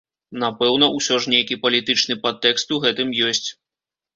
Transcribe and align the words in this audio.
Напэўна, 0.43 0.85
усё 0.99 1.13
ж 1.19 1.19
такі 1.23 1.33
нейкі 1.35 1.59
палітычны 1.65 2.17
падтэкст 2.27 2.67
у 2.77 2.81
гэтым 2.87 3.13
ёсць. 3.29 3.47